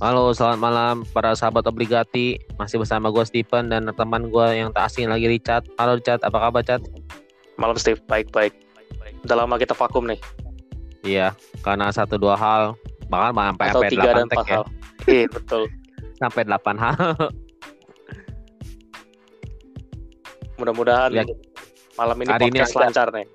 [0.00, 2.40] Halo, selamat malam para sahabat obligati.
[2.56, 5.68] Masih bersama gue Stephen dan teman gue yang tak asing lagi Richard.
[5.76, 6.82] Halo Richard, apa kabar Richard?
[7.60, 8.56] Malam Steve, baik-baik.
[9.20, 10.16] Udah lama kita vakum nih.
[11.04, 12.72] Iya, karena satu dua hal,
[13.12, 14.52] bahkan sampai Atau sampai tiga delapan dan empat ya.
[14.52, 14.64] hal.
[15.06, 15.62] Iya, betul.
[16.20, 17.00] Sampai delapan hal.
[20.56, 21.24] Mudah-mudahan Ya.
[21.96, 23.26] malam ini Hari ini podcast ada- lancar nih.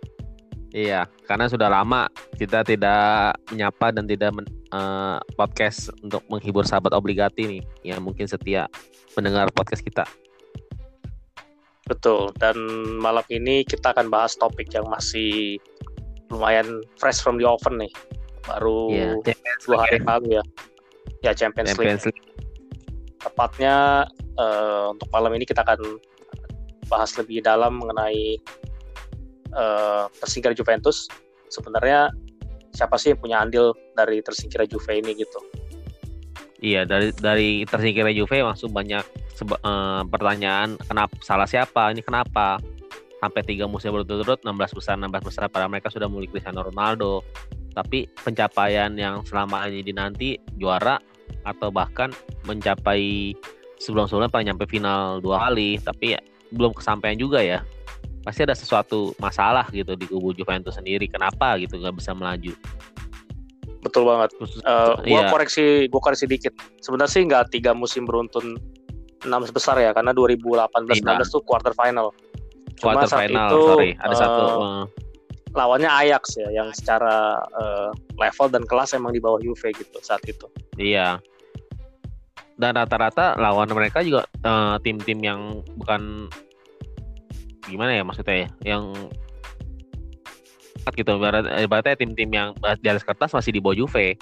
[0.75, 6.91] Iya, karena sudah lama kita tidak menyapa dan tidak men- eh, podcast untuk menghibur sahabat
[6.91, 8.67] obligati nih, yang mungkin setia
[9.15, 10.03] mendengar podcast kita.
[11.85, 12.33] Betul.
[12.41, 12.57] Dan
[12.97, 15.61] malam ini kita akan bahas topik yang masih
[16.33, 17.93] lumayan fresh from the oven nih.
[18.45, 18.89] Baru
[19.23, 20.43] Champions dua hari lalu ya.
[21.23, 21.71] Ya Champions.
[21.71, 22.19] Champions League.
[22.19, 22.33] League.
[23.21, 26.01] Tepatnya eh, untuk malam ini kita akan
[26.89, 28.37] bahas lebih dalam mengenai
[29.55, 31.07] eh, tersingkir Juventus.
[31.47, 32.11] Sebenarnya
[32.75, 35.39] siapa sih yang punya andil dari tersingkirnya Juve ini gitu?
[36.59, 39.03] Iya dari dari tersingkirnya Juve langsung banyak
[39.39, 42.59] eh, pertanyaan kenapa salah siapa ini kenapa
[43.23, 47.23] sampai tiga musim berturut-turut 16 besar 16 besar para mereka sudah memiliki Cristiano Ronaldo
[47.75, 50.99] tapi pencapaian yang selama ini dinanti juara
[51.43, 52.11] atau bahkan
[52.47, 53.33] mencapai
[53.79, 56.21] sebelum-sebelumnya paling nyampe final dua kali tapi ya,
[56.55, 57.59] belum kesampaian juga ya
[58.25, 62.57] pasti ada sesuatu masalah gitu di kubu Juventus sendiri kenapa gitu nggak bisa melaju
[63.85, 64.33] Betul banget.
[64.41, 65.29] Eh, gua iya.
[65.29, 66.57] koreksi, gua koreksi dikit.
[66.81, 68.57] Sebenarnya sih nggak tiga musim beruntun
[69.21, 72.09] enam besar ya, karena 2018-19 tuh quarter final.
[72.81, 74.83] Cuma quarter saat final itu, sorry ada eh, satu eh,
[75.55, 80.25] Lawannya Ajax ya, yang secara eh, level dan kelas emang di bawah Juve gitu saat
[80.25, 80.49] itu.
[80.81, 81.21] Iya.
[82.57, 84.23] Dan rata-rata lawan mereka juga
[84.79, 86.31] tim-tim yang bukan
[87.65, 88.93] gimana ya maksudnya ya, yang
[90.93, 94.13] gitu ibarat- ibaratnya tim-tim yang di atas kertas masih di bawah Juve.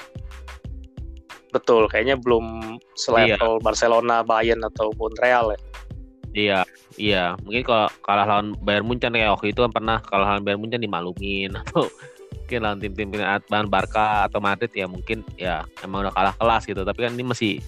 [1.52, 5.60] Betul, kayaknya belum selevel Barcelona, Bayern ataupun Real ya.
[6.34, 6.60] Iya,
[6.98, 7.26] iya.
[7.46, 10.82] Mungkin kalau kalah lawan Bayern Munchen kayak waktu itu kan pernah kalah lawan Bayern Munchen
[10.82, 11.86] dimaklumin atau
[12.34, 16.82] mungkin lawan tim-tim lawan Barca atau Madrid ya mungkin ya emang udah kalah kelas gitu.
[16.82, 17.62] Tapi kan ini masih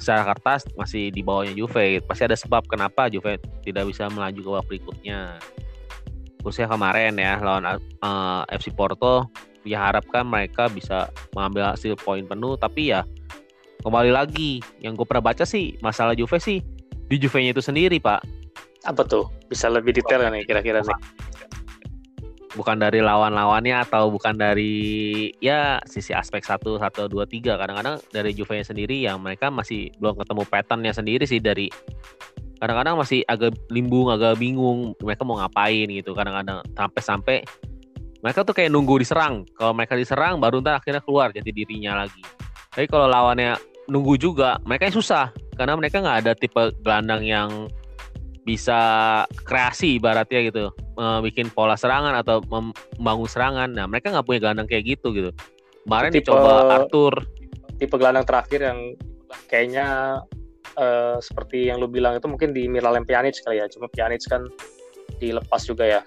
[0.00, 2.00] secara kertas masih di bawahnya Juve.
[2.08, 5.36] Pasti ada sebab kenapa Juve tidak bisa melaju ke babak berikutnya.
[6.40, 9.28] Khususnya kemarin ya lawan eh, FC Porto
[9.60, 13.04] diharapkan mereka bisa mengambil hasil poin penuh tapi ya
[13.84, 16.64] kembali lagi yang gue pernah baca sih masalah Juve sih
[17.10, 18.24] di Juve-nya itu sendiri pak
[18.88, 19.28] Apa tuh?
[19.52, 20.96] Bisa lebih detail nih kira-kira nih?
[22.58, 27.54] Bukan dari lawan-lawannya atau bukan dari ya sisi aspek satu satu dua tiga.
[27.54, 31.70] Kadang-kadang dari Juve-nya sendiri yang mereka masih belum ketemu patternnya sendiri sih dari
[32.60, 36.12] kadang-kadang masih agak limbung agak bingung mereka mau ngapain gitu.
[36.12, 37.46] Kadang-kadang sampai-sampai
[38.20, 39.48] mereka tuh kayak nunggu diserang.
[39.56, 42.20] Kalau mereka diserang baru ntar akhirnya keluar jadi dirinya lagi.
[42.70, 43.56] Tapi kalau lawannya
[43.88, 45.32] nunggu juga mereka yang susah.
[45.56, 47.48] Karena mereka nggak ada tipe gelandang yang
[48.40, 48.80] bisa
[49.44, 50.72] kreasi ibaratnya gitu.
[50.98, 53.68] Bikin pola serangan atau mem- membangun serangan.
[53.72, 55.30] Nah mereka nggak punya gelandang kayak gitu gitu.
[55.84, 57.14] Kemarin Tipe- dicoba Arthur.
[57.80, 58.78] Tipe gelandang terakhir yang
[59.48, 59.86] kayaknya
[60.76, 63.66] eh, seperti yang lu bilang itu mungkin di Miralem Pjanic kali ya.
[63.68, 64.44] Cuma Pjanic kan
[65.20, 66.00] dilepas juga ya.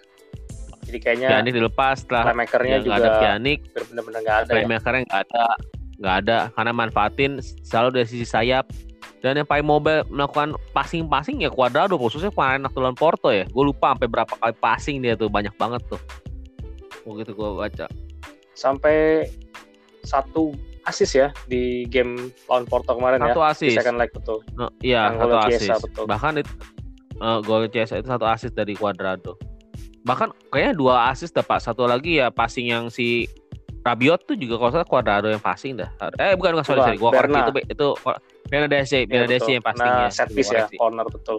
[0.84, 3.60] Jadi kayaknya Pjanic dilepas setelah playmakernya ya, juga ada Pjanic.
[3.72, 4.56] benar-benar nggak ada ya.
[4.58, 5.46] playmakernya nggak ada
[6.02, 6.38] nggak ada.
[6.54, 7.32] Karena manfaatin
[7.64, 8.68] selalu dari sisi sayap
[9.24, 13.64] dan yang paling mobile melakukan passing-passing ya Cuadrado khususnya kemarin waktu lawan Porto ya gue
[13.64, 15.98] lupa sampai berapa kali passing dia tuh banyak banget tuh
[17.08, 17.88] begitu gue baca
[18.54, 19.26] Sampai
[20.06, 20.54] satu
[20.86, 23.50] asis ya di game lawan Porto kemarin satu ya.
[23.56, 24.44] Asis second leg betul.
[24.60, 26.06] No, iya Yang satu asis Chiesa, betul.
[26.06, 26.52] bahkan itu
[27.24, 29.40] eh, gol Chiesa itu satu asis dari Cuadrado
[30.04, 33.24] bahkan kayaknya dua asis dapat satu lagi ya passing yang si
[33.88, 35.88] Rabiot tuh juga kalau salah Cuadrado yang passing dah
[36.20, 37.48] eh bukan bukan sorry sorry gua Berna.
[37.56, 37.88] itu
[38.54, 39.52] itu Bernadese Iya, Bernadese betul.
[39.52, 40.76] yang passingnya Nah, set piece ya, koreksi.
[40.78, 41.38] corner betul.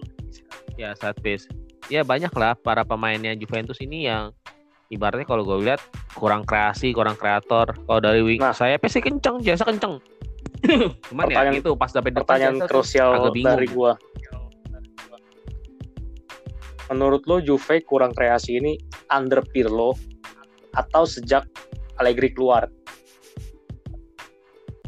[0.74, 1.44] ya set piece
[1.86, 4.34] ya banyak lah para pemainnya Juventus ini yang
[4.88, 5.78] ibaratnya kalau gue lihat
[6.12, 8.50] kurang kreasi kurang kreator kalau dari wing Nah.
[8.50, 10.02] saya sih kenceng jasa kenceng
[11.06, 13.94] cuman ya Pertanyaan- itu pas dapet depan Pertanyaan tuh krusial dari gua.
[16.86, 18.76] Menurut lo Juve kurang kreasi ini
[19.08, 19.96] under Pirlo
[20.72, 21.48] atau sejak
[21.96, 22.68] Allegri keluar?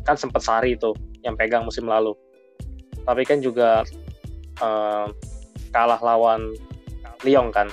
[0.02, 0.92] Kan sempat Sari itu
[1.26, 2.14] yang pegang musim lalu.
[3.02, 3.82] Tapi kan juga
[4.56, 5.06] eh,
[5.68, 6.54] kalah lawan
[7.20, 7.66] Lyon kan.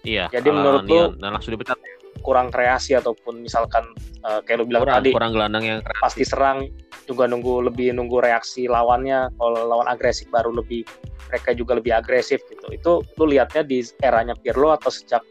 [0.00, 1.12] iya Jadi menurut lawan lu- Lyon.
[1.18, 1.76] dan langsung dipecat
[2.20, 3.80] Kurang kreasi ataupun misalkan
[4.20, 6.04] eh, kayak lo bilang kurang tadi kurang gelandang yang kreatif.
[6.04, 6.68] pasti serang
[7.08, 10.84] juga nunggu lebih nunggu reaksi lawannya kalau lawan agresif baru lebih
[11.26, 15.24] mereka juga lebih agresif gitu itu lu lihatnya di eranya Pirlo atau sejak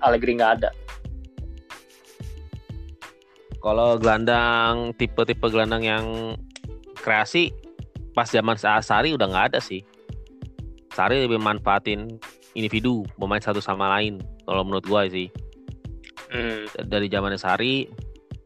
[0.00, 0.70] Allegri nggak ada
[3.66, 6.38] Kalau gelandang tipe-tipe gelandang yang
[7.02, 7.50] kreasi
[8.14, 9.82] pas zaman Sari udah nggak ada sih.
[10.94, 12.14] Sari lebih manfaatin
[12.54, 15.34] individu pemain satu sama lain kalau menurut gua sih.
[16.30, 16.70] Hmm.
[16.86, 17.90] Dari zamannya Sari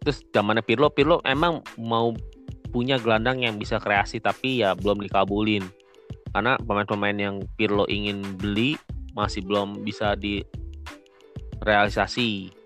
[0.00, 2.16] terus zamannya Pirlo Pirlo emang mau
[2.72, 5.68] punya gelandang yang bisa kreasi tapi ya belum dikabulin
[6.32, 8.80] karena pemain-pemain yang Pirlo ingin beli
[9.12, 10.48] masih belum bisa direalisasi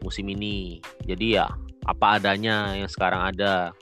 [0.06, 1.50] musim ini jadi ya
[1.84, 3.72] apa adanya yang sekarang ada.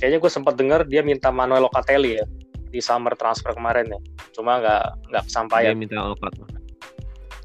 [0.00, 2.24] Kayaknya gue sempat dengar dia minta Manuel Locatelli ya
[2.70, 4.00] di summer transfer kemarin ya.
[4.34, 5.72] Cuma nggak nggak kesampaian.
[5.74, 6.58] Dia minta Locatelli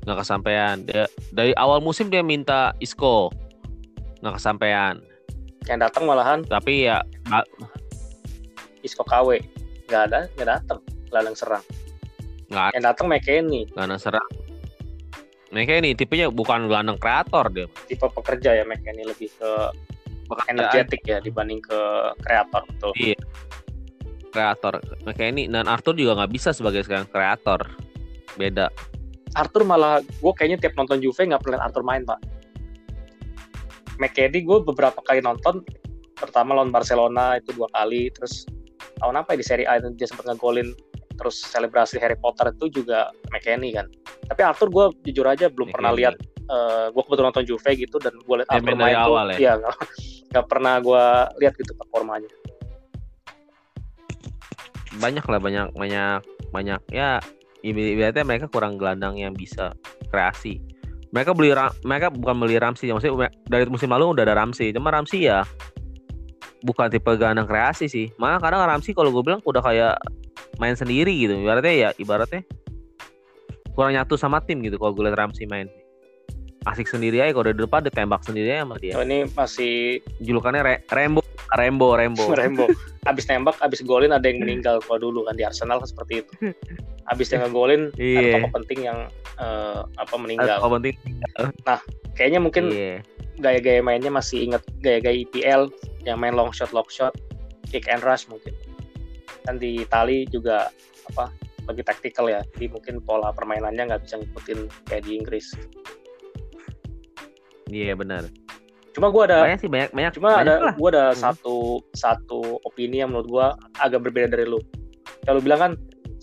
[0.05, 0.75] nggak kesampaian.
[0.85, 3.33] Dia dari awal musim dia minta Isco.
[4.21, 5.01] Nggak kesampaian.
[5.65, 7.01] Yang datang malahan tapi ya
[8.85, 9.41] Isco KW
[9.89, 10.79] nggak ada nggak datang.
[11.09, 11.63] Gelandang serang.
[12.53, 14.44] Nggak yang datang McKenny gelandang serang
[15.53, 19.51] McKenny tipenya bukan gelandang kreator dia tipe pekerja ya McKenny lebih ke
[20.49, 21.79] energetik ya dibanding ke
[22.25, 22.91] kreator betul.
[22.97, 23.19] Iya.
[24.33, 24.73] Kreator.
[25.07, 27.61] McKenny dan Arthur juga nggak bisa sebagai sekarang kreator.
[28.35, 28.67] Beda.
[29.35, 32.19] Arthur malah gue kayaknya tiap nonton Juve nggak pernah Arthur main pak.
[33.95, 35.63] McKenny gue beberapa kali nonton
[36.15, 38.47] pertama lawan Barcelona itu dua kali terus
[38.99, 40.71] tahun apa ya di Serie A itu dia sempat ngegolin
[41.15, 43.87] terus selebrasi Harry Potter itu juga McKenny kan.
[44.27, 45.75] Tapi Arthur gue jujur aja belum McKenny.
[45.75, 46.15] pernah lihat
[46.49, 49.71] uh, eh, gue kebetulan nonton Juve gitu dan gue lihat Arthur main tuh ya, ya
[50.31, 51.03] gak, pernah gue
[51.41, 52.29] lihat gitu performanya.
[54.95, 56.19] Banyak lah banyak banyak
[56.53, 56.79] banyak.
[56.91, 57.19] Ya
[57.65, 59.73] ibaratnya mereka kurang gelandang yang bisa
[60.13, 60.61] kreasi.
[61.11, 61.55] Mereka beli
[61.87, 64.75] mereka bukan beli Ramsey maksudnya dari musim lalu udah ada Ramsey.
[64.75, 65.47] Cuma Ramsey ya
[66.65, 68.07] bukan tipe gelandang kreasi sih.
[68.17, 69.95] Malah kadang Ramsey kalau gue bilang udah kayak
[70.61, 72.41] main sendiri gitu ibaratnya ya ibaratnya
[73.75, 75.67] kurang nyatu sama tim gitu kalau gue liat Ramsey main
[76.65, 80.61] asik sendiri aja kalau di depan ditembak sendiri aja sama dia oh, ini masih julukannya
[80.65, 81.21] Re Rembo
[81.53, 82.65] Rembo Rembo Rembo
[83.05, 86.33] abis tembak abis golin ada yang meninggal kalau dulu kan di Arsenal kan seperti itu
[87.13, 88.17] abis yang ngegolin yeah.
[88.17, 88.99] ada tokoh penting yang
[89.37, 90.57] uh, apa meninggal.
[90.57, 90.95] Tokoh penting.
[91.67, 91.79] Nah,
[92.17, 92.99] kayaknya mungkin yeah.
[93.37, 95.69] gaya-gaya mainnya masih inget gaya-gaya IPL
[96.07, 97.13] yang main long shot, long shot,
[97.69, 98.53] kick and rush mungkin.
[99.45, 100.67] Dan di Itali juga
[101.13, 101.29] apa
[101.69, 102.41] lebih taktikal ya.
[102.57, 104.59] Jadi mungkin pola permainannya nggak bisa ngikutin
[104.89, 105.53] kayak di Inggris.
[107.69, 108.29] Iya yeah, benar.
[108.95, 110.11] Cuma gue ada banyak sih banyak banyak.
[110.15, 111.19] Cuma banyak ada gue ada hmm.
[111.19, 111.57] satu
[111.91, 113.47] satu opini yang menurut gue
[113.81, 114.61] agak berbeda dari lu.
[115.25, 115.73] Kalau bilang kan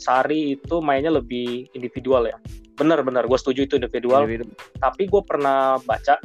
[0.02, 2.34] Sari itu mainnya lebih individual ya.
[2.74, 4.24] Bener-bener, gue setuju itu individual.
[4.26, 4.50] Individu.
[4.80, 6.18] Tapi gue pernah baca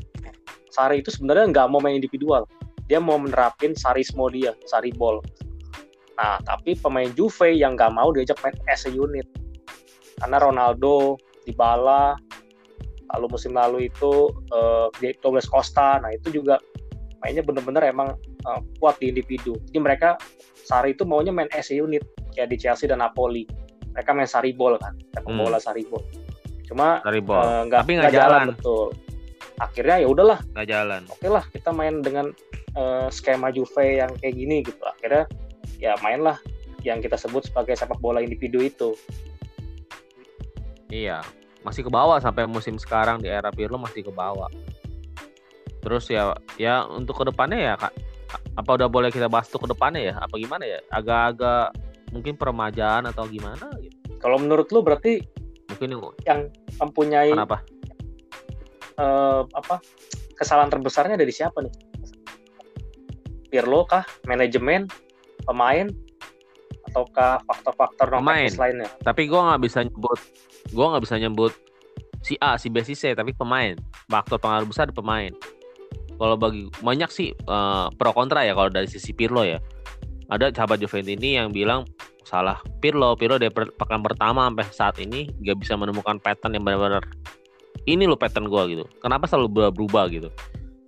[0.74, 2.48] Sari itu sebenarnya nggak mau main individual.
[2.88, 5.20] Dia mau menerapin Sarismo dia, Sari ball.
[6.18, 9.25] Nah, tapi pemain Juve yang nggak mau diajak main as a unit.
[10.18, 12.18] Karena Ronaldo, Dybala,
[13.14, 14.90] lalu musim lalu itu uh,
[15.22, 16.58] Douglas Costa, nah itu juga
[17.22, 18.18] mainnya bener-bener emang
[18.50, 19.56] uh, kuat di individu.
[19.69, 20.18] Jadi mereka
[20.68, 22.04] Sari itu maunya main as a unit
[22.36, 23.48] kayak di Chelsea dan Napoli
[23.98, 25.42] mereka main saribol kan sepak hmm.
[25.42, 26.04] bola saribol
[26.69, 28.14] cuma uh, nggak nggak jalan.
[28.14, 28.88] jalan betul
[29.58, 32.30] akhirnya ya udahlah nggak jalan oke lah kita main dengan
[32.78, 35.25] uh, skema Juve yang kayak gini gitu akhirnya
[35.78, 36.38] ya mainlah
[36.86, 38.94] yang kita sebut sebagai sepak bola individu itu
[40.94, 41.22] iya
[41.66, 44.50] masih ke bawah sampai musim sekarang di era Pirlo masih ke bawah
[45.82, 47.94] terus ya ya untuk ke depannya ya kak
[48.57, 51.72] apa udah boleh kita bahas tuh ke depannya ya apa gimana ya agak-agak
[52.12, 53.96] mungkin peremajaan atau gimana gitu.
[54.18, 55.22] Kalau menurut lu berarti
[55.68, 57.62] mungkin yang mempunyai apa?
[58.98, 59.78] Uh, apa
[60.34, 61.74] kesalahan terbesarnya dari siapa nih?
[63.48, 64.92] Pirlo kah, manajemen,
[65.47, 65.87] pemain,
[66.92, 68.92] ataukah faktor-faktor non lainnya?
[69.01, 70.19] Tapi gue nggak bisa nyebut,
[70.69, 71.54] gue nggak bisa nyebut
[72.19, 73.80] si A, si B, si C, tapi pemain.
[74.11, 75.31] Faktor pengaruh besar di pemain.
[76.18, 79.61] Kalau bagi banyak sih uh, pro kontra ya kalau dari sisi Pirlo ya
[80.27, 81.87] ada sahabat Juventus ini yang bilang
[82.27, 87.04] salah Pirlo Pirlo dari pekan pertama sampai saat ini gak bisa menemukan pattern yang benar-benar
[87.87, 90.30] ini lo pattern gue gitu kenapa selalu berubah, berubah gitu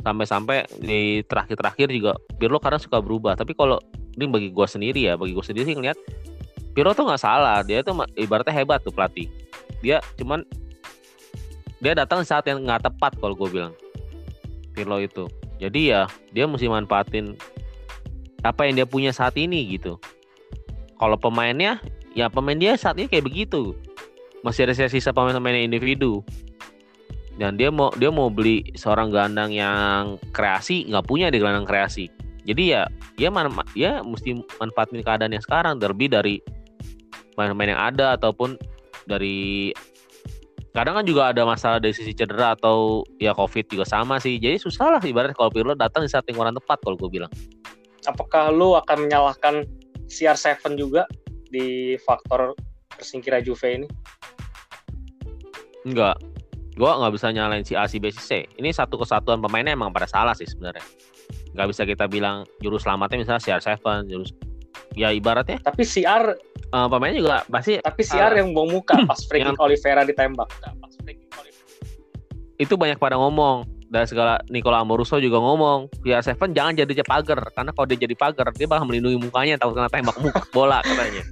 [0.03, 3.79] sampai-sampai di terakhir-terakhir juga Pirlo kadang suka berubah tapi kalau
[4.19, 5.97] ini bagi gue sendiri ya bagi gue sendiri sih ngeliat
[6.75, 9.31] Pirlo tuh nggak salah dia tuh ibaratnya hebat tuh pelatih
[9.79, 10.43] dia cuman
[11.79, 13.73] dia datang saat yang nggak tepat kalau gue bilang
[14.75, 16.01] Pirlo itu jadi ya
[16.35, 17.39] dia mesti manfaatin
[18.43, 19.99] apa yang dia punya saat ini gitu.
[20.99, 21.79] Kalau pemainnya,
[22.15, 23.75] ya pemain dia saat ini kayak begitu.
[24.43, 26.23] Masih ada sisa pemain-pemain individu.
[27.39, 32.11] Dan dia mau dia mau beli seorang gelandang yang kreasi nggak punya di gelandang kreasi.
[32.47, 32.87] Jadi ya
[33.19, 36.39] ya man, ya mesti manfaatin keadaan yang sekarang terlebih dari
[37.35, 38.55] pemain-pemain yang ada ataupun
[39.07, 39.71] dari
[40.75, 44.55] kadang kan juga ada masalah dari sisi cedera atau ya covid juga sama sih jadi
[44.61, 47.31] susah lah ibarat kalau Pirlo datang di saat yang kurang tepat kalau gue bilang
[48.05, 49.65] apakah lu akan menyalahkan
[50.07, 51.03] CR7 juga
[51.49, 52.57] di faktor
[52.97, 53.87] tersingkirnya Juve ini?
[55.85, 56.17] Enggak.
[56.75, 58.47] Gua nggak bisa nyalain si A, si B, si C.
[58.55, 60.83] Ini satu kesatuan pemainnya emang pada salah sih sebenarnya.
[61.49, 64.31] Nggak bisa kita bilang juru selamatnya misalnya CR7, jurus
[64.93, 66.33] ya ibaratnya Tapi CR
[66.71, 70.49] uh, pemainnya juga pasti tapi CR yang buang muka pas kick Yang- Oliveira ditembak.
[70.49, 71.67] Pas free kick Oliveira.
[72.59, 77.71] itu banyak pada ngomong dan segala Nicola Amoruso juga ngomong CR7 jangan jadi pagar karena
[77.73, 81.25] kalau dia jadi pagar dia bakal melindungi mukanya takut kena tembak muka bola katanya.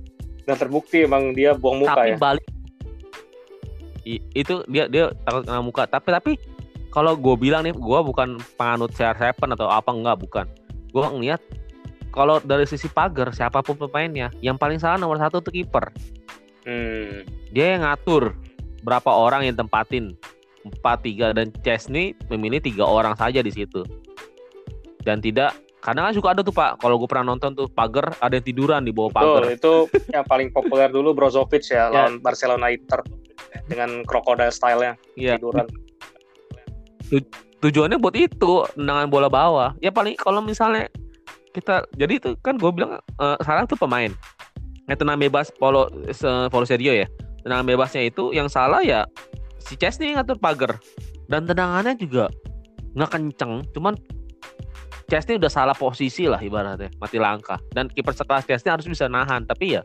[0.48, 2.18] Dan terbukti emang dia buang muka tapi ya.
[2.18, 2.46] balik
[4.02, 6.32] I- itu dia dia takut kena muka tapi tapi
[6.98, 10.46] kalau gue bilang nih gue bukan penganut CR7 atau apa enggak bukan.
[10.89, 11.38] Gue ngeliat
[12.10, 15.94] kalau dari sisi pagar siapa pun pemainnya yang paling salah nomor satu tuh kiper.
[16.68, 17.24] Hmm.
[17.48, 18.34] dia yang ngatur
[18.82, 20.18] berapa orang yang tempatin.
[20.66, 23.86] Empat tiga dan Chesney memilih tiga orang saja di situ.
[25.06, 26.82] Dan tidak karena kan suka ada tuh pak.
[26.82, 29.74] Kalau gue pernah nonton tuh pagar ada yang tiduran di bawah Betul, pagar itu
[30.18, 32.10] yang paling populer dulu Brozovic ya, Ya.
[32.10, 33.06] lawan Barcelona Inter
[33.70, 35.38] dengan crocodile style-nya Iya.
[35.38, 35.70] tiduran.
[37.64, 39.70] Tujuannya buat itu tendangan bola bawah.
[39.82, 40.92] Ya paling kalau misalnya
[41.56, 44.12] kita jadi itu kan gue bilang eh, sekarang tuh pemain.
[44.88, 47.08] Yang tenang bebas Polo se- Polo Sergio ya.
[47.44, 49.04] Tendangan bebasnya itu yang salah ya
[49.60, 50.80] si Chesney ngatur pagar.
[51.28, 52.32] Dan tendangannya juga
[52.96, 53.94] nggak kenceng cuman
[55.08, 57.60] Chesney udah salah posisi lah ibaratnya mati langkah.
[57.72, 59.82] Dan kiper sekelas Chesney harus bisa nahan tapi ya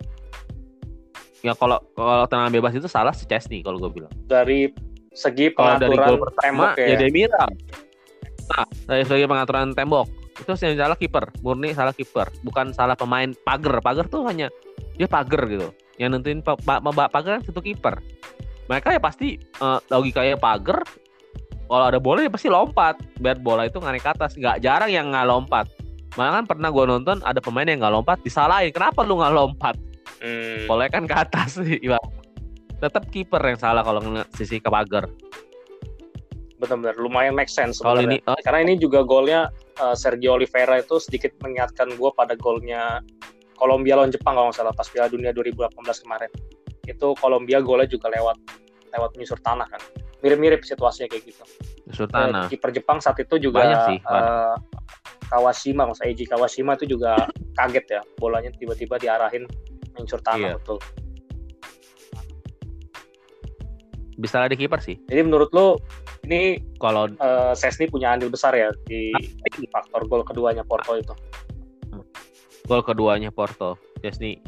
[1.42, 4.12] ya kalau kalau tendangan bebas itu salah si Chesney kalau gue bilang.
[4.30, 4.70] Dari
[5.12, 6.86] segi kalau dari pengaturan gol pertama tembok ya.
[6.88, 7.50] ya Demiral.
[8.42, 13.30] Nah, dari segi pengaturan tembok itu yang salah kiper, murni salah kiper, bukan salah pemain
[13.44, 13.78] pagar.
[13.84, 14.48] Pagar tuh hanya
[14.96, 15.70] dia pagar gitu.
[16.00, 18.00] Yang nentuin pa pa pa- pagar kan satu kiper.
[18.66, 20.82] Mereka ya pasti eh, logikanya pagar.
[21.68, 24.36] Kalau ada bola ya pasti lompat biar bola itu naik ke atas.
[24.36, 25.68] Nggak jarang yang nggak lompat.
[26.16, 28.72] Malah kan pernah gue nonton ada pemain yang nggak lompat disalahin.
[28.72, 29.76] Kenapa lu nggak lompat?
[30.20, 30.68] Hmm.
[30.68, 31.80] Bolanya kan ke atas sih.
[32.82, 34.02] Tetap kiper yang salah kalau
[34.34, 35.06] sisi ke pagar.
[36.58, 39.50] Benar-benar lumayan make sense Kalau ini oh, Karena ini juga golnya
[39.82, 43.02] uh, Sergio Oliveira itu sedikit mengingatkan gue pada golnya
[43.58, 46.30] Kolombia lawan Jepang kalau nggak salah pas Piala Dunia 2018 kemarin.
[46.86, 48.38] Itu Kolombia golnya juga lewat
[48.94, 49.78] lewat menyusur tanah kan.
[50.22, 51.42] Mirip-mirip situasinya kayak gitu.
[51.94, 52.46] Sultana.
[52.46, 54.54] Eh, Kiper Jepang saat itu juga Banyak sih, eh,
[55.30, 57.14] Kawashima, maksudnya Eiji Kawashima itu juga
[57.58, 59.48] kaget ya, bolanya tiba-tiba diarahin
[59.94, 60.56] menyusur tanah Iya.
[60.62, 60.78] betul.
[64.18, 64.96] Bisa lah di kiper sih.
[65.08, 65.80] Jadi menurut lo
[66.28, 69.12] ini Kalau eh, Sesni punya andil besar ya di
[69.72, 71.14] faktor gol keduanya Porto itu.
[72.68, 73.78] gol keduanya Porto.
[74.02, 74.38] Chesney.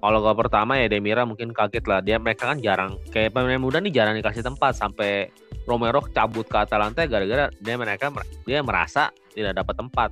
[0.00, 2.00] Kalau gol pertama ya Demira mungkin kaget lah.
[2.00, 5.28] Dia mereka kan jarang kayak pemain muda nih jarang dikasih tempat sampai
[5.68, 8.08] Romero cabut ke Atalanta gara-gara dia mereka
[8.48, 10.10] dia merasa tidak dapat tempat.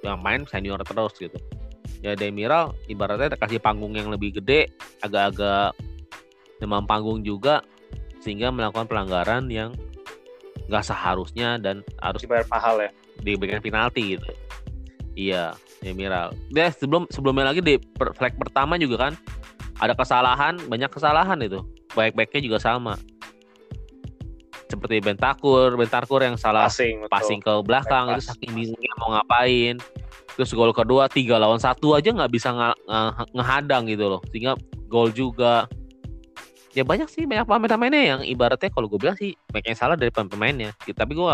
[0.00, 1.38] Yang main senior terus gitu.
[2.00, 4.70] Ya Demiral ibaratnya dikasih panggung yang lebih gede,
[5.02, 5.74] agak-agak
[6.62, 7.62] demam panggung juga
[8.18, 9.74] sehingga melakukan pelanggaran yang
[10.68, 12.90] nggak seharusnya dan harus Dibayar mahal ya.
[13.24, 14.28] diberikan penalti gitu.
[15.18, 16.30] Iya, Demiral.
[16.52, 19.12] Dia sebelum sebelumnya lagi di per- flag pertama juga kan
[19.78, 21.62] ada kesalahan, banyak kesalahan itu.
[21.96, 22.94] Baik-baiknya juga sama.
[24.68, 27.10] Seperti Bentakur, Bentakur yang salah Passing, betul.
[27.10, 29.80] passing ke belakang Back itu saking bingungnya mau ngapain.
[30.36, 32.78] Terus gol kedua tiga lawan satu aja nggak bisa nga-
[33.32, 34.20] ngehadang gitu loh.
[34.30, 34.54] Sehingga
[34.86, 35.64] gol juga.
[36.78, 40.14] Ya banyak sih banyak pemain-pemainnya yang ibaratnya kalau gue bilang sih banyak yang salah dari
[40.14, 40.78] pemain-pemainnya.
[40.78, 41.26] Tapi gue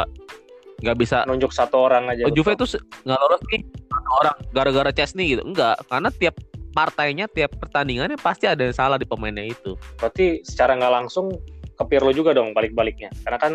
[0.81, 2.25] nggak bisa Nunjuk satu orang aja.
[2.25, 5.45] Oh, Juve itu nggak lolos nih satu orang gara-gara Chesney gitu.
[5.45, 6.41] Enggak, karena tiap
[6.73, 9.77] partainya, tiap pertandingannya pasti ada yang salah di pemainnya itu.
[10.01, 11.29] Berarti secara nggak langsung
[11.77, 13.13] ke Pirlo juga dong balik-baliknya.
[13.29, 13.53] Karena kan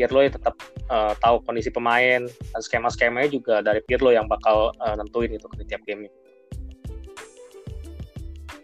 [0.00, 0.56] Pirlo ya tetap
[0.88, 5.64] eh, tahu kondisi pemain dan skema-skemanya juga dari Pirlo yang bakal eh, nentuin itu di
[5.68, 6.08] tiap game.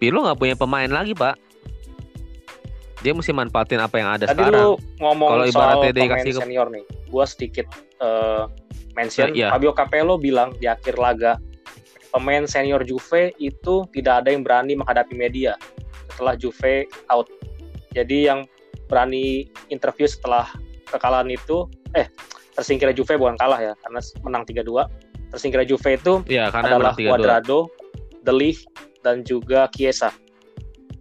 [0.00, 1.53] Pirlo nggak punya pemain lagi, Pak.
[3.04, 4.64] Dia mesti manfaatin apa yang ada Tadi sekarang.
[4.64, 7.68] lu ngomong Kalau soal dikasih ke- senior nih, gua sedikit
[8.00, 8.48] eh,
[8.96, 9.52] mention iya.
[9.52, 11.36] Fabio Capello bilang di akhir laga
[12.08, 15.52] pemain senior Juve itu tidak ada yang berani menghadapi media
[16.08, 17.28] setelah Juve out.
[17.92, 18.48] Jadi yang
[18.88, 20.48] berani interview setelah
[20.88, 22.08] kekalahan itu, eh
[22.54, 24.86] tersingkirnya Juve bukan kalah ya, karena menang 3-2.
[25.34, 27.10] Tersingkirnya Juve itu karena adalah menang 3-2.
[27.10, 27.58] Cuadrado,
[28.22, 28.64] De Ligt,
[29.02, 30.14] dan juga Chiesa.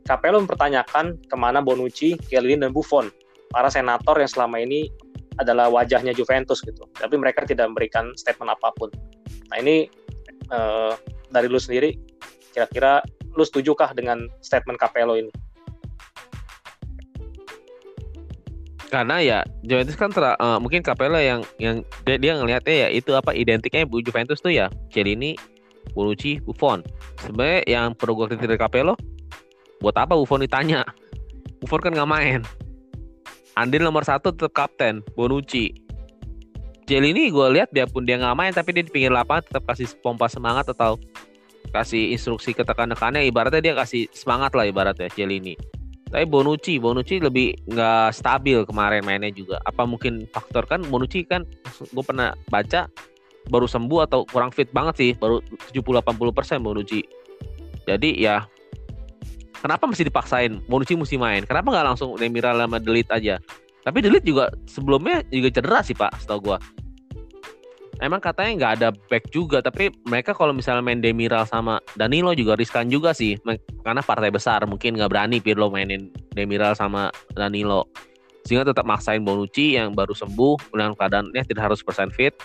[0.04, 3.08] Capello mempertanyakan ke mana Bonucci, Chiellini, dan Buffon,
[3.48, 4.92] para senator yang selama ini
[5.40, 6.84] adalah wajahnya Juventus gitu.
[7.00, 8.92] Tapi mereka tidak memberikan statement apa pun.
[9.48, 9.88] Nah ini
[10.52, 10.94] eh,
[11.32, 11.96] dari lu sendiri,
[12.52, 13.00] kira-kira
[13.34, 15.32] lu setujukah dengan statement Capello ini?
[18.92, 23.16] Karena ya Juventus kan tera- eh, mungkin Capello yang yang dia, dia ngelihatnya ya itu
[23.16, 25.40] apa identiknya Bu Juventus tuh ya Chiellini,
[25.96, 26.84] Bonucci, Buffon.
[27.24, 29.00] Sebenarnya yang perlu gue kritik dari Capello,
[29.84, 30.88] buat apa Buffon ditanya?
[31.60, 32.40] Buffon kan nggak main.
[33.60, 35.76] Andin nomor satu tetap kapten, Bonucci.
[36.88, 40.28] Celini gue lihat biarpun dia nggak main tapi dia di pinggir lapangan tetap kasih pompa
[40.28, 41.00] semangat atau
[41.72, 45.56] kasih instruksi ke tekan-tekannya ibaratnya dia kasih semangat lah ibaratnya Celini.
[46.12, 49.58] Tapi Bonucci, Bonucci lebih nggak stabil kemarin mainnya juga.
[49.64, 51.48] Apa mungkin faktor kan Bonucci kan
[51.80, 52.86] gue pernah baca
[53.50, 55.40] baru sembuh atau kurang fit banget sih, baru
[55.74, 57.02] 70-80 persen Bonucci.
[57.88, 58.46] Jadi ya
[59.64, 61.48] kenapa mesti dipaksain Bonucci mesti main?
[61.48, 63.36] Kenapa nggak langsung Demiral sama Delete aja?
[63.88, 66.58] Tapi Delete juga sebelumnya juga cedera sih pak, setahu gue.
[68.04, 72.60] Emang katanya nggak ada back juga, tapi mereka kalau misalnya main Demiral sama Danilo juga
[72.60, 73.40] riskan juga sih,
[73.88, 77.88] karena partai besar mungkin nggak berani Pirlo mainin Demiral sama Danilo,
[78.44, 82.36] sehingga tetap maksain Bonucci yang baru sembuh dengan keadaannya tidak harus persen fit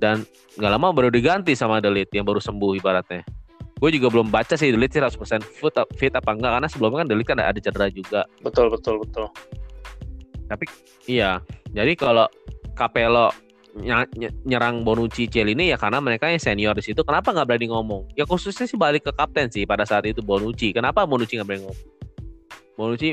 [0.00, 0.24] dan
[0.56, 3.20] nggak lama baru diganti sama Delete yang baru sembuh ibaratnya.
[3.76, 7.28] Gue juga belum baca sih Delete 100% fit, fit apa enggak karena sebelumnya kan Delete
[7.28, 8.24] kan ada cedera juga.
[8.40, 9.28] Betul betul betul.
[10.48, 10.64] Tapi
[11.04, 11.44] iya,
[11.76, 12.24] jadi kalau
[12.72, 13.28] Capello
[14.48, 17.04] nyerang Bonucci ini ya karena mereka yang senior di situ.
[17.04, 18.08] Kenapa nggak berani ngomong?
[18.16, 20.72] Ya khususnya sih balik ke kapten sih pada saat itu Bonucci.
[20.72, 21.80] Kenapa Bonucci nggak berani ngomong?
[22.76, 23.08] Bonucci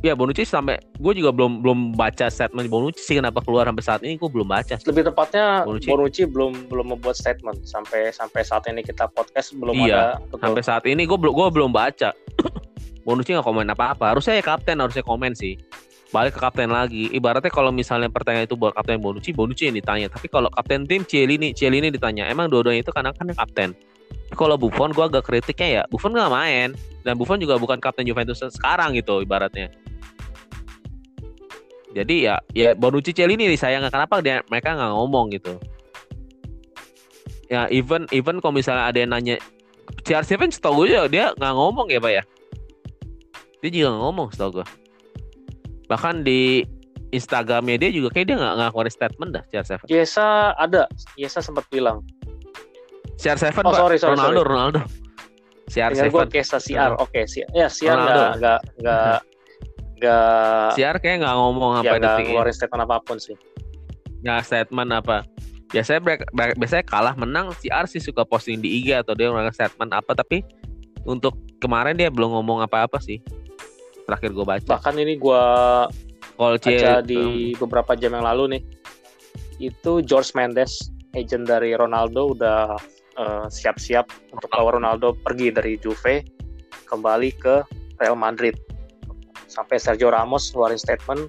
[0.00, 4.00] ya Bonucci sampai gue juga belum belum baca statement Bonucci sih kenapa keluar sampai saat
[4.04, 4.80] ini gue belum baca.
[4.80, 9.76] Lebih tepatnya Bonucci, Bonucci belum belum membuat statement sampai sampai saat ini kita podcast belum
[9.84, 10.24] iya, ada.
[10.24, 10.38] Betul.
[10.40, 12.10] Sampai saat ini gue belum gue belum baca.
[13.06, 14.16] Bonucci nggak komen apa-apa.
[14.16, 15.60] Harusnya ya kapten harusnya komen sih
[16.10, 17.06] balik ke kapten lagi.
[17.14, 20.10] Ibaratnya kalau misalnya pertanyaan itu buat kapten Bonucci, Bonucci yang ditanya.
[20.10, 22.26] Tapi kalau kapten tim Cielini, Cielini ditanya.
[22.26, 23.70] Emang dua-duanya itu karena kan kapten.
[24.30, 26.68] Kalau Buffon gue agak kritiknya ya Buffon nggak main
[27.02, 29.70] dan Buffon juga bukan kapten Juventus sekarang gitu ibaratnya.
[31.90, 33.86] Jadi ya ya Bonucci Cielini sayang.
[33.90, 35.58] Kenapa dia mereka nggak ngomong gitu.
[37.50, 39.36] Ya even even kalau misalnya ada yang nanya
[40.06, 42.22] CR7 setahu gue ya dia nggak ngomong ya pak ya.
[43.60, 44.66] Dia juga gak ngomong setahu gue
[45.90, 46.62] bahkan di
[47.10, 50.86] Instagramnya dia juga kayak dia nggak nggak statement dah CR7 Yesa ada.
[51.18, 52.06] Yesa sempat bilang.
[53.18, 54.50] CR7 oh, sorry, sorry, Ronaldo sorry.
[54.54, 54.80] Ronaldo.
[55.70, 57.98] CR7 gue Kesa CR oke okay, ya CR
[58.38, 59.18] nggak nggak
[60.00, 63.36] nggak CR kayak nggak ngomong apa ya, nggak ngeluarin statement apa pun sih.
[64.24, 65.16] Nggak statement apa.
[65.70, 66.00] Biasanya
[66.58, 70.42] biasanya kalah menang CR sih suka posting di IG atau dia ngeluarin statement apa tapi
[71.04, 73.20] untuk kemarin dia belum ngomong apa-apa sih.
[74.08, 74.66] Terakhir gue baca.
[74.66, 75.44] Bahkan ini gue
[76.40, 78.62] baca di beberapa jam yang lalu nih,
[79.60, 82.74] itu George Mendes, agent dari Ronaldo udah
[83.20, 86.24] uh, siap-siap untuk bawa Ronaldo pergi dari Juve
[86.88, 87.62] kembali ke
[88.00, 88.56] Real Madrid.
[89.50, 91.26] Sampai Sergio Ramos ngeluarin statement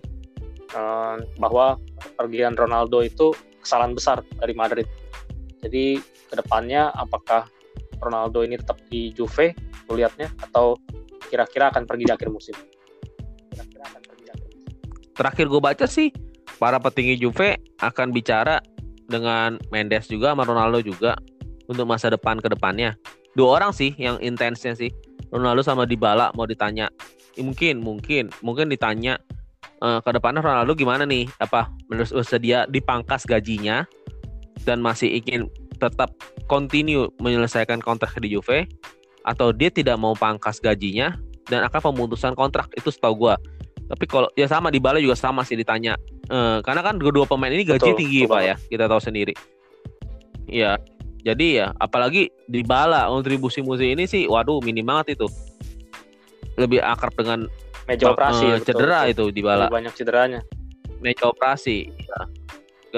[0.77, 1.81] uh, bahwa
[2.13, 3.33] pergian Ronaldo itu
[3.65, 4.85] kesalahan besar dari Madrid.
[5.65, 5.97] Jadi
[6.29, 7.49] ke depannya apakah
[7.97, 9.57] Ronaldo ini tetap di Juve,
[9.89, 10.77] lihatnya atau
[11.27, 12.55] kira-kira akan pergi di akhir musim?
[15.21, 16.09] terakhir gue baca sih
[16.57, 18.57] para petinggi Juve akan bicara
[19.05, 21.13] dengan Mendes juga sama Ronaldo juga
[21.69, 22.97] untuk masa depan ke depannya.
[23.37, 24.89] Dua orang sih yang intensnya sih.
[25.29, 26.89] Ronaldo sama Dybala mau ditanya.
[27.39, 29.19] Mungkin, mungkin, mungkin ditanya
[29.79, 31.29] uh, ke depannya Ronaldo gimana nih?
[31.39, 33.87] Apa menurut sedia dipangkas gajinya
[34.67, 35.47] dan masih ingin
[35.79, 36.13] tetap
[36.45, 38.69] continue menyelesaikan kontrak di Juve
[39.25, 41.17] atau dia tidak mau pangkas gajinya
[41.49, 43.35] dan akan pemutusan kontrak itu setahu gue
[43.91, 45.99] tapi kalau ya sama di Bala juga sama sih ditanya.
[46.31, 49.33] Uh, karena kan kedua pemain ini gaji betul, tinggi betul Pak ya, kita tahu sendiri.
[50.47, 50.79] Iya.
[51.21, 55.27] Jadi ya apalagi di Bala kontribusi musim ini sih waduh minim banget itu.
[56.59, 57.47] Lebih akrab dengan
[57.87, 59.11] meja operasi uh, cedera betul.
[59.11, 59.67] itu di Bala.
[59.67, 60.41] Lebih banyak cederanya.
[60.99, 61.89] Meja operasi.
[61.89, 62.21] Ya.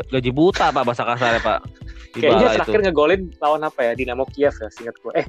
[0.09, 1.59] Gaji buta Pak bahasa kasarnya Pak.
[2.13, 2.85] Di Kayaknya terakhir itu.
[2.89, 3.91] ngegolin lawan apa ya?
[3.97, 5.13] Dinamo Kiev ya, singkat gue.
[5.17, 5.27] Eh,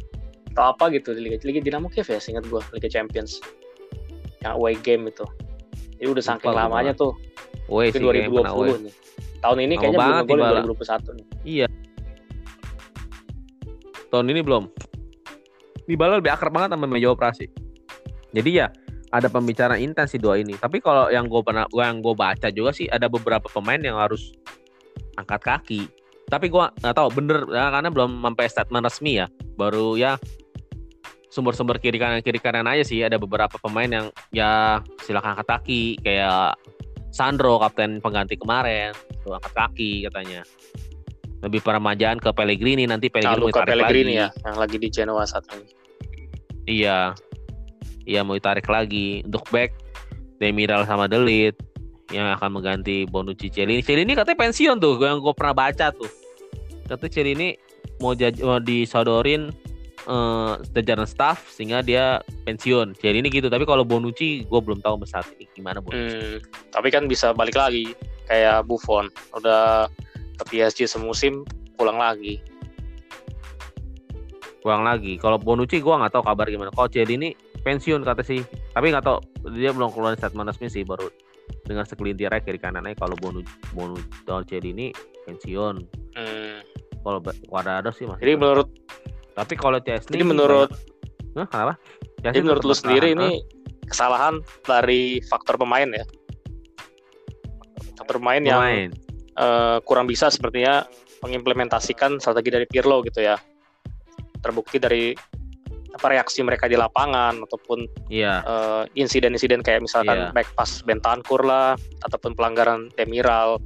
[0.53, 3.41] atau apa gitu di Liga, Liga Dinamo Kiev ya, singkat gue, Liga Champions.
[4.45, 5.25] Yang away game itu.
[6.01, 7.17] Ini udah saking Lupa, lamanya tuh.
[7.73, 8.95] Woi, sih 2020 nih.
[9.41, 10.41] Tahun ini kayaknya belum gol
[10.77, 11.27] 2021 nih.
[11.45, 11.67] Iya.
[14.13, 14.65] Tahun ini belum.
[15.85, 17.64] Di Bala lebih akrab banget sama meja operasi.
[18.35, 18.67] Jadi ya
[19.15, 20.59] ada pembicaraan intens si dua ini.
[20.59, 24.35] Tapi kalau yang gue pernah yang gue baca juga sih ada beberapa pemain yang harus
[25.15, 25.83] angkat kaki.
[26.27, 29.27] Tapi gue nggak tahu bener ya, karena belum sampai statement resmi ya.
[29.55, 30.19] Baru ya
[31.35, 35.99] sumber-sumber kiri kanan kiri kanan aja sih ada beberapa pemain yang ya silakan angkat kaki
[35.99, 36.55] kayak
[37.11, 38.95] Sandro kapten pengganti kemarin
[39.27, 40.47] tuh angkat kaki katanya
[41.43, 44.23] lebih peremajaan ke Pellegrini nanti Pellegrini tarik Pellegrini lagi.
[44.23, 45.67] ya yang lagi di Genoa saat ini
[46.71, 47.11] iya
[48.05, 49.73] iya mau ditarik lagi untuk back
[50.41, 51.57] Demiral sama Delit
[52.13, 56.11] yang akan mengganti Bonucci Celini Celini katanya pensiun tuh yang gue pernah baca tuh
[56.89, 57.49] katanya Celini
[58.01, 59.51] mau, jaj- mau disodorin
[60.05, 62.97] eh, jajaran staff sehingga dia pensiun.
[62.99, 63.49] Jadi ini gitu.
[63.49, 66.05] Tapi kalau Bonucci gue belum tahu saat ini gimana Bonucci.
[66.05, 66.37] Hmm,
[66.73, 67.93] tapi kan bisa balik lagi
[68.29, 69.89] kayak Buffon udah
[70.41, 71.45] ke PSG semusim
[71.81, 72.41] pulang lagi.
[74.65, 75.21] Kurang lagi.
[75.21, 76.73] Kalau Bonucci gue nggak tahu kabar gimana.
[76.73, 78.45] Kalau ini pensiun kata sih.
[78.77, 79.19] Tapi nggak tahu
[79.57, 81.09] dia belum keluar statement resmi sih baru
[81.65, 83.41] dengan segelintir aja kiri kanannya kalau Bonu
[83.73, 83.97] Bonu
[84.53, 84.93] ini
[85.27, 85.75] pensiun.
[86.15, 86.59] Hmm.
[87.05, 88.23] Kalau Cuadrado sih masih.
[88.23, 88.69] Jadi menurut
[89.35, 90.71] tapi kalau Chesney jadi menurut
[91.35, 91.75] Hah, kenapa?
[92.23, 93.43] jadi menurut lu sendiri ini
[93.91, 96.07] kesalahan dari faktor pemain ya.
[97.99, 98.91] Faktor pemain, yang pemain.
[99.39, 100.87] uh, kurang bisa sepertinya
[101.27, 103.35] mengimplementasikan strategi dari Pirlo gitu ya.
[104.39, 105.17] Terbukti dari
[105.95, 108.43] apa reaksi mereka di lapangan ataupun Iya.
[108.43, 110.35] uh, insiden-insiden kayak misalkan Iya.
[110.35, 113.63] back pass Bentancur lah ataupun pelanggaran Demiral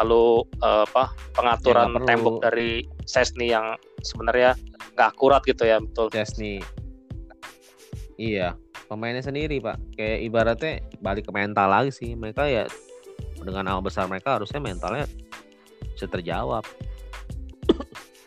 [0.00, 4.56] lalu uh, apa pengaturan Ya, tembok dari Sesni yang sebenarnya
[4.96, 6.64] nggak akurat gitu ya betul Chesney.
[8.20, 8.52] Iya,
[8.84, 9.96] pemainnya sendiri, Pak.
[9.96, 12.12] Kayak ibaratnya balik ke mental lagi sih.
[12.12, 12.64] Mereka ya
[13.40, 15.08] dengan nama besar mereka harusnya mentalnya
[15.96, 16.64] bisa terjawab.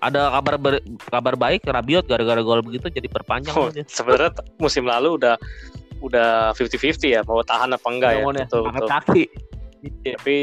[0.04, 3.88] Ada kabar ber- kabar baik Rabiot gara-gara gol begitu jadi perpanjang Oh, aja.
[3.88, 5.40] sebenarnya musim lalu udah
[6.00, 8.92] udah 50-50 ya mau tahan apa enggak ya Ngomongnya, betul, angkat betul.
[8.92, 9.24] kaki.
[10.12, 10.36] tapi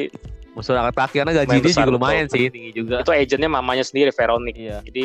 [0.51, 2.35] Musuh angkat kaki karena gaji dia juga lumayan betul.
[2.35, 2.97] sih, tinggi juga.
[3.01, 4.81] itu agentnya mamanya sendiri Veronik Iya.
[4.83, 5.05] jadi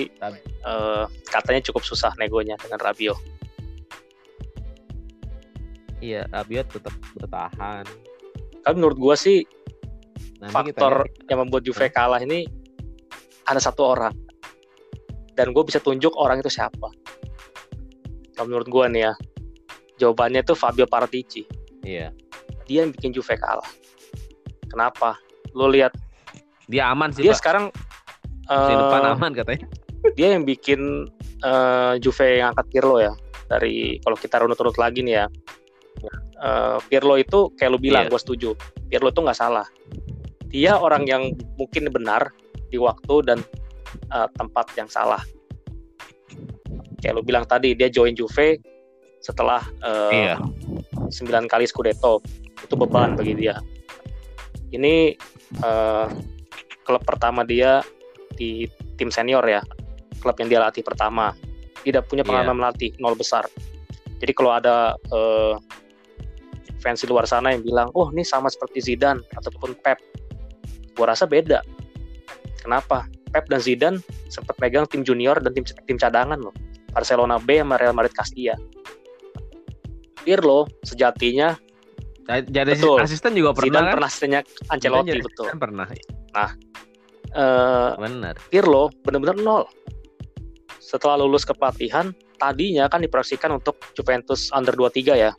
[0.63, 3.19] eh, katanya cukup susah negonya dengan Rabiot
[5.97, 7.83] Iya, Rabiot tetap bertahan.
[8.61, 9.45] tapi menurut gua sih
[10.37, 12.47] Nanti faktor yang membuat Juve kalah ini
[13.43, 14.11] ada satu orang
[15.35, 16.89] dan gue bisa tunjuk orang itu siapa.
[18.35, 19.13] Kalau menurut gue nih ya
[19.99, 21.43] jawabannya itu Fabio Paratici.
[21.85, 22.11] Iya.
[22.65, 23.69] dia yang bikin Juve kalah.
[24.65, 25.21] Kenapa?
[25.53, 25.93] Lo lihat.
[26.65, 27.39] Dia aman sih, dia Pak.
[27.45, 27.65] sekarang
[28.49, 29.65] Di depan eh, aman katanya.
[30.17, 31.05] dia yang bikin
[31.45, 33.13] eh, Juve yang angkat Pirlo ya.
[33.45, 35.25] Dari kalau kita runut-runut lagi nih ya.
[36.41, 38.11] Eh, Pirlo itu kayak lu bilang Iya.
[38.11, 38.49] gue setuju.
[38.89, 39.67] Pirlo itu nggak salah.
[40.49, 42.33] Dia orang yang mungkin benar
[42.73, 43.45] di waktu dan
[44.11, 45.21] eh, tempat yang salah.
[47.01, 48.57] Kayak lu bilang tadi dia join Juve
[49.21, 50.37] setelah eh, Iya.
[51.09, 52.21] 9 kali Scudetto.
[52.61, 53.57] Itu beban bagi dia.
[54.73, 55.13] Ini
[55.61, 56.07] eh,
[56.85, 57.81] klub pertama dia
[58.33, 58.65] di
[58.97, 59.61] tim senior ya.
[60.21, 61.33] Klub yang dia latih pertama.
[61.85, 62.29] Tidak punya Iya.
[62.33, 63.45] pengalaman melatih nol besar.
[64.17, 65.53] Jadi kalau ada eh,
[66.81, 69.97] fans di luar sana yang bilang oh ini sama seperti Zidane ataupun Pep
[70.97, 71.61] gua rasa beda.
[72.61, 73.99] Kenapa Pep dan Zidane
[74.31, 76.55] sempat megang tim junior dan tim tim cadangan loh
[76.95, 78.55] Barcelona B sama Real Madrid Castilla
[80.23, 81.59] Pirlo sejatinya
[82.25, 83.03] Jadi Betul.
[83.03, 83.93] asisten juga pernah Zidane kan?
[83.99, 84.39] pernah aslinya
[84.71, 85.85] Ancelotti jadi betul asisten pernah.
[87.35, 88.35] Eh, Benar.
[88.47, 89.63] Pirlo benar-benar nol.
[90.79, 95.31] Setelah lulus kepelatihan, tadinya kan diproyeksikan untuk Juventus under 23 ya.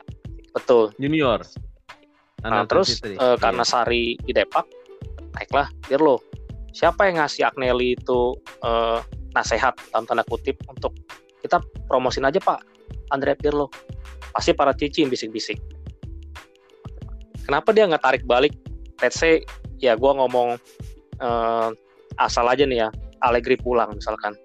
[0.53, 0.93] Betul.
[1.01, 1.41] Junior.
[2.45, 3.17] Nah, terus 23.
[3.17, 3.71] eh, karena Iya.
[3.73, 4.65] Sari di Depak,
[5.33, 6.21] naiklah Pirlo.
[6.77, 9.01] Siapa yang ngasih Agnelli itu eh,
[9.33, 10.93] nasehat dalam tanda kutip untuk
[11.41, 11.57] kita
[11.89, 12.61] promosin aja Pak
[13.09, 13.73] Andrea Pirlo.
[14.29, 15.57] Pasti para cici bisik-bisik.
[17.49, 18.53] Kenapa dia nggak tarik balik?
[19.01, 19.41] Let's say
[19.81, 20.61] ya gua ngomong
[21.17, 21.69] eh,
[22.21, 22.89] asal aja nih ya
[23.25, 24.37] Allegri pulang misalkan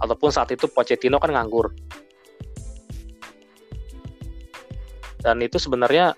[0.00, 1.72] ataupun saat itu Pochettino kan nganggur
[5.20, 6.16] dan itu sebenarnya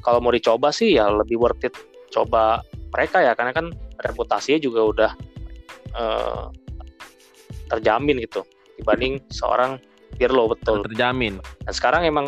[0.00, 1.76] kalau mau dicoba sih ya lebih worth it
[2.08, 2.64] coba
[2.96, 3.68] mereka ya karena kan
[3.98, 5.10] reputasinya juga udah
[5.92, 6.44] eh,
[7.68, 8.42] terjamin gitu
[8.76, 9.76] dibanding seorang
[10.14, 11.38] Pirlo betul terjamin.
[11.62, 12.26] dan sekarang emang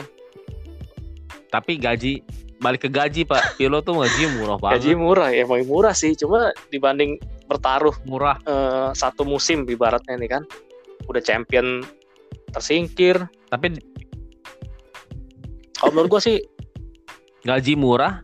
[1.50, 2.22] Tapi gaji
[2.62, 3.42] balik ke gaji Pak.
[3.58, 4.74] Pirlo tuh gaji murah banget.
[4.78, 8.38] gaji murah ya emang murah sih cuma dibanding bertaruh murah.
[8.44, 10.42] eh, satu musim ibaratnya nih kan
[11.06, 11.82] udah champion
[12.50, 13.74] tersingkir Tapi
[15.74, 16.38] kalau menurut gua sih
[17.42, 18.22] gaji murah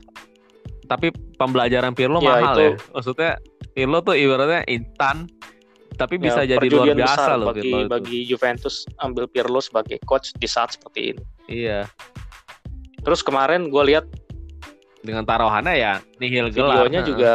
[0.86, 2.72] tapi pembelajaran Pirlo Ya, mahal itu- ya.
[2.92, 3.30] Maksudnya
[3.72, 5.26] Pirlo tuh ibaratnya instan
[5.96, 7.88] tapi bisa ya, jadi luar biasa loh bagi Pirlo itu.
[7.88, 11.80] bagi Juventus ambil Pirlo sebagai coach di saat seperti ini Iya.
[13.00, 14.04] terus kemarin gue lihat
[14.98, 16.82] Dengan taruhannya ya nihil gelar.
[16.82, 17.08] videonya Heeh.
[17.08, 17.32] juga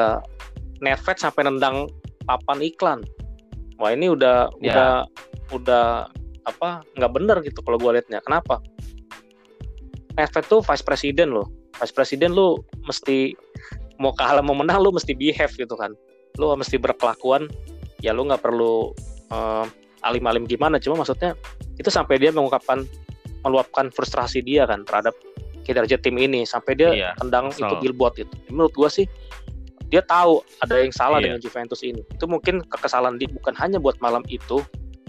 [0.80, 1.86] Nedved sampai nendang
[2.22, 3.00] papan iklan.
[3.78, 4.66] Wah ini udah Ya.
[4.68, 4.92] udah
[5.52, 5.86] udah
[6.44, 8.18] apa nggak bener gitu kalau gue liatnya.
[8.20, 8.60] Kenapa?
[10.12, 11.48] Nedved tuh vice president loh.
[11.82, 13.34] Vice president lu mesti
[13.98, 15.98] mau kalah mau menang lu mesti behave gitu kan.
[16.38, 17.50] Lu mesti berkelakuan
[18.06, 18.94] ya lu nggak perlu
[19.34, 19.66] eh,
[20.06, 20.78] alim-alim gimana.
[20.78, 21.34] Cuma maksudnya
[21.82, 22.86] itu sampai dia mengungkapkan
[23.42, 25.18] meluapkan frustrasi dia kan terhadap
[25.66, 27.66] kinerja tim ini sampai dia Iya, tendang kesel.
[27.66, 28.36] itu billboard itu.
[28.54, 29.10] Menurut gua sih
[29.90, 31.34] dia tahu ada yang salah Iya.
[31.34, 32.06] dengan Juventus ini.
[32.14, 34.62] Itu mungkin kekesalan dia bukan hanya buat malam itu,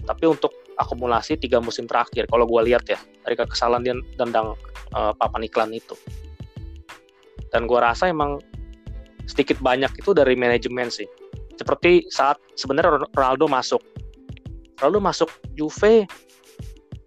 [0.09, 4.57] tapi untuk akumulasi tiga musim terakhir kalau gue lihat ya dari kesalahan dia tendang
[4.97, 5.93] uh, papan iklan itu
[7.53, 8.41] dan gue rasa emang
[9.29, 11.07] sedikit banyak itu dari manajemen sih.
[11.55, 13.79] Seperti saat sebenarnya Ronaldo masuk.
[14.81, 16.09] Ronaldo masuk Juve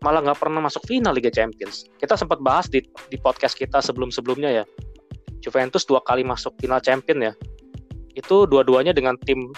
[0.00, 1.90] malah nggak pernah masuk final Liga Champions.
[1.98, 2.78] Kita sempat bahas di,
[3.10, 4.64] di podcast kita sebelum-sebelumnya ya.
[5.42, 7.32] Juventus dua kali masuk final Champion ya.
[8.14, 9.50] Itu dua-duanya dengan tim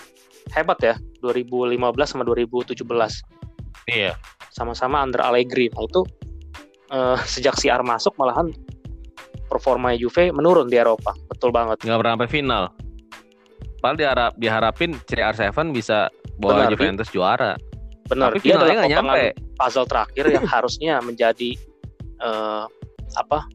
[0.56, 1.76] hebat ya 2015
[2.08, 2.80] sama 2017
[3.92, 4.16] iya.
[4.48, 5.68] Sama-sama under Allegri.
[5.76, 6.00] Nah itu
[6.90, 8.48] uh, sejak CR masuk malahan
[9.48, 11.16] performa Juve menurun di Eropa.
[11.26, 11.80] Betul banget.
[11.82, 12.64] Nggak pernah sampai final.
[13.78, 17.52] Padahal diharap, diharapin CR7 bisa bawa Benar, Juventus juara.
[18.06, 18.36] Benar.
[18.36, 19.24] Tapi dia adalah nggak nyampe.
[19.58, 21.50] puzzle terakhir yang harusnya menjadi
[22.22, 22.68] uh,
[23.16, 23.48] apa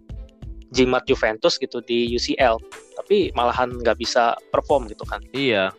[0.73, 2.57] jimat Juventus gitu di UCL.
[2.97, 5.21] Tapi malahan nggak bisa perform gitu kan.
[5.31, 5.71] Iya.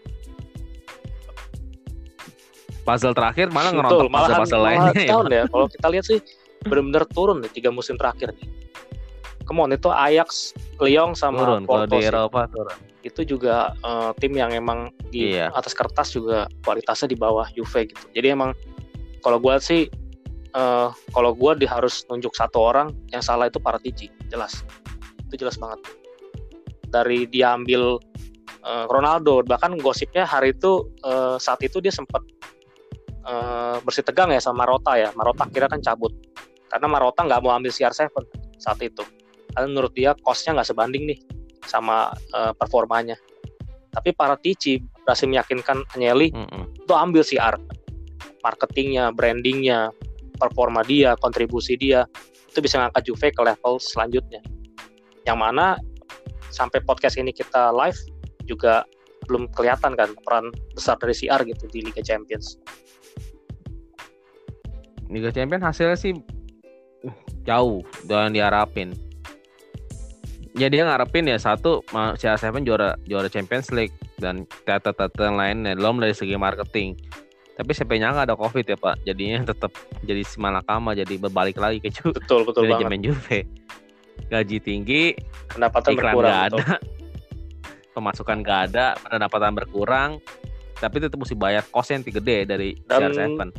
[2.85, 4.93] Puzzle terakhir malah ngerontok puzzle-puzzle lainnya.
[5.09, 5.45] ya.
[5.49, 6.21] Kalau kita lihat sih
[6.65, 8.64] benar-benar turun nih tiga musim terakhir nih
[9.45, 11.93] come on itu Ajax, Lyon sama turun, Porto.
[11.93, 12.77] di Eropa turun.
[13.05, 15.53] Itu juga uh, tim yang emang di iya.
[15.53, 18.05] atas kertas juga kualitasnya di bawah Juve gitu.
[18.17, 18.57] Jadi emang
[19.21, 19.83] kalau gue sih
[20.57, 24.65] uh, kalau gue di harus nunjuk satu orang yang salah itu Paratici, jelas.
[25.29, 25.85] Itu jelas banget.
[26.89, 28.01] Dari dia ambil
[28.65, 32.25] uh, Ronaldo, bahkan gosipnya hari itu uh, saat itu dia sempat
[33.29, 35.13] uh, bersih tegang ya sama Marota ya.
[35.13, 36.13] Marota kira kan cabut
[36.73, 38.11] karena Marota nggak mau ambil CR7
[38.59, 39.05] saat itu
[39.55, 41.19] karena menurut dia costnya nggak sebanding nih
[41.65, 43.17] sama uh, performanya
[43.95, 46.65] tapi para Tici berhasil meyakinkan Agnelli mm -hmm.
[46.85, 47.55] itu ambil CR
[48.43, 49.95] marketingnya brandingnya
[50.37, 52.05] performa dia kontribusi dia
[52.51, 54.43] itu bisa ngangkat Juve ke level selanjutnya
[55.25, 55.81] yang mana
[56.53, 57.97] sampai podcast ini kita live
[58.45, 58.85] juga
[59.27, 62.61] belum kelihatan kan peran besar dari CR gitu di Liga Champions.
[65.09, 66.13] Liga Champions hasilnya sih
[67.45, 68.97] jauh dan diharapin
[70.55, 76.15] ya dia ngarepin ya satu CR7 juara juara Champions League dan kata-kata lainnya belum dari
[76.15, 76.95] segi marketing.
[77.55, 79.03] Tapi nyangka ada covid ya pak.
[79.07, 79.75] Jadinya tetap
[80.07, 83.47] jadi si Malakama jadi berbalik lagi ke Juve betul betul manajemen Juve.
[84.31, 85.19] Gaji tinggi
[85.51, 86.67] pendapatan iklan berkurang gak ada
[87.95, 90.11] pemasukan gak ada pendapatan berkurang
[90.79, 93.51] tapi tetap mesti bayar kos yang gede dari CR7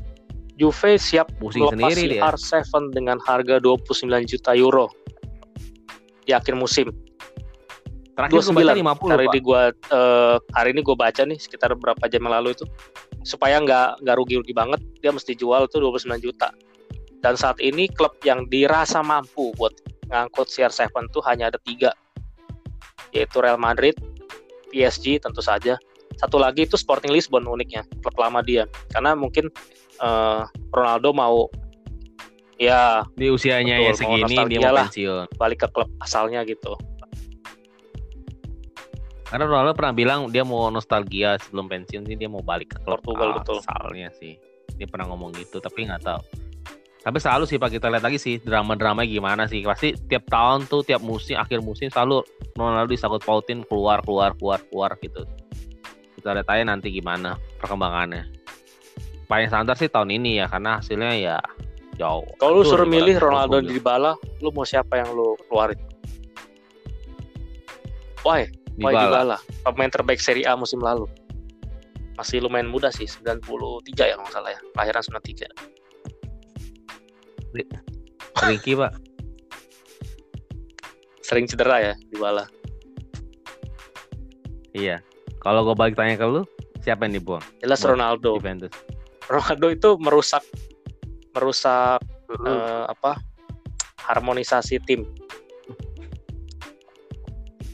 [0.56, 4.88] Juve siap Pusing sendiri CR7 dengan harga 29 juta euro
[6.26, 6.90] di akhir musim.
[8.16, 9.62] Terakhir 29 gue 50 hari ini gua
[9.92, 12.64] uh, hari ini gue baca nih sekitar berapa jam yang lalu itu
[13.28, 16.50] supaya nggak nggak rugi-rugi banget dia mesti jual tuh 29 juta.
[17.20, 19.74] Dan saat ini klub yang dirasa mampu buat
[20.08, 21.92] ngangkut CR7 tuh hanya ada tiga
[23.16, 23.96] yaitu Real Madrid,
[24.72, 25.80] PSG tentu saja.
[26.16, 28.64] Satu lagi itu Sporting Lisbon uniknya klub lama dia
[28.96, 29.52] karena mungkin
[30.00, 31.52] uh, Ronaldo mau
[32.56, 33.04] Ya.
[33.20, 35.26] Di usianya betul, ya segini dia mau lah, pensiun.
[35.36, 36.74] Balik ke klub asalnya gitu.
[39.26, 43.04] Karena Ronaldo pernah bilang dia mau nostalgia sebelum pensiun sih dia mau balik ke klub
[43.04, 43.60] Portugal betul.
[43.60, 44.40] asalnya sih.
[44.80, 46.22] Dia pernah ngomong gitu tapi nggak tahu.
[47.06, 49.62] Tapi selalu sih Pak kita lihat lagi sih drama-drama gimana sih.
[49.62, 52.24] Pasti tiap tahun tuh tiap musim akhir musim selalu
[52.56, 55.28] Ronaldo disangkut pautin keluar keluar keluar keluar gitu.
[56.16, 58.26] Kita lihat aja nanti gimana perkembangannya.
[59.26, 61.38] Paling standar sih tahun ini ya karena hasilnya ya
[61.96, 62.28] jauh.
[62.40, 65.80] Kalau lu suruh milih Ronaldo di Bala, lu mau siapa yang lu keluarin?
[68.26, 68.48] Why?
[68.80, 69.38] Why di Bala?
[69.64, 71.08] Pemain terbaik Serie A musim lalu.
[72.16, 73.44] Masih lumayan muda sih, 93
[74.08, 74.60] ya kalau salah ya.
[74.80, 75.52] Lahiran 93.
[78.46, 78.92] Ringki, Pak.
[81.24, 82.48] Sering cedera ya di Bala.
[84.76, 85.00] Iya.
[85.40, 86.44] Kalau gue balik tanya ke lu,
[86.84, 87.44] siapa yang dibuang?
[87.64, 88.36] Jelas Ronaldo.
[88.36, 88.74] Juventus.
[89.26, 90.44] Ronaldo itu merusak
[91.36, 92.00] merusak
[92.32, 92.48] mm-hmm.
[92.48, 93.20] uh, apa
[94.08, 95.04] harmonisasi tim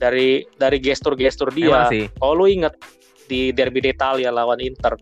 [0.02, 1.86] dari dari gestur-gestur dia.
[2.18, 2.74] Kalau lu inget
[3.30, 4.98] di derby d'Italia lawan Inter,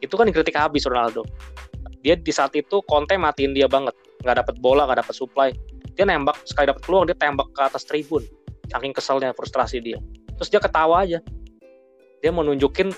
[0.00, 1.28] itu kan dikritik habis Ronaldo.
[2.00, 3.92] Dia di saat itu Conte matiin dia banget,
[4.24, 5.48] nggak dapat bola, nggak dapat supply.
[5.92, 8.24] Dia nembak sekali dapat peluang dia tembak ke atas tribun.
[8.72, 10.00] Saking keselnya, frustrasi dia.
[10.40, 11.20] Terus dia ketawa aja.
[12.24, 12.88] Dia mau nunjukin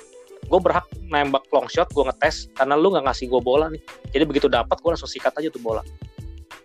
[0.44, 3.80] gue berhak nembak long shot gue ngetes karena lu nggak ngasih gue bola nih.
[4.12, 5.80] Jadi begitu dapat gue langsung sikat aja tuh bola.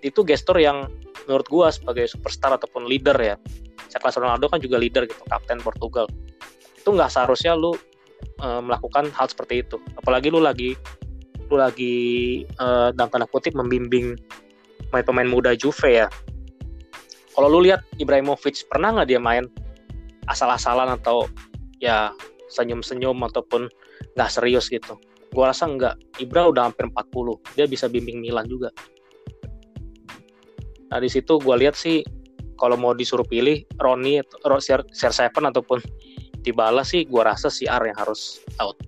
[0.03, 0.87] Itu gestur yang
[1.27, 3.35] menurut gue sebagai superstar ataupun leader ya.
[3.89, 6.05] Sekelas Ronaldo kan juga leader gitu kapten Portugal.
[6.77, 7.73] Itu nggak seharusnya lu
[8.41, 9.81] e, melakukan hal seperti itu.
[9.97, 10.75] Apalagi lu lagi
[11.49, 11.95] lu lagi
[12.45, 14.13] e, dalam tanda kutip membimbing
[14.89, 16.07] pemain-pemain muda Juve ya.
[17.33, 19.47] Kalau lu lihat Ibrahimovic pernah nggak dia main
[20.29, 21.25] asal-asalan atau
[21.81, 22.13] ya
[22.49, 23.69] senyum-senyum ataupun
[24.17, 24.97] nggak serius gitu
[25.29, 25.95] Gua rasa enggak.
[26.17, 27.37] Ibra udah hampir 40.
[27.53, 28.73] Dia bisa bimbing Milan juga.
[30.89, 32.01] Nah, di situ gua lihat sih
[32.57, 35.79] kalau mau disuruh pilih Roni atau CR7 ataupun
[36.41, 38.79] Dybala sih gua rasa si R yang harus out.